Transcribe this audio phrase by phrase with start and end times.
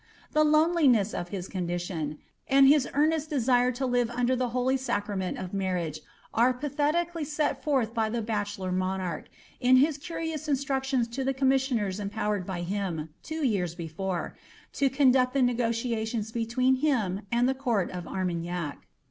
[0.31, 2.17] The lonelineaa of his condition,
[2.47, 5.99] and" his caninl desite lo livp under ihe holy sirrament of imringp,"
[6.33, 9.27] arf pnhfticalljMi forth hy the bachelor monarch,
[9.59, 14.35] in his cnrinua instructiona lo die eom miasioners empowered by him, two years before,
[14.73, 18.79] to conduct the atga tiationa belneen him and the court of Armagnac.'